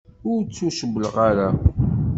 [0.31, 1.49] Ur ttucewwleɣ ara.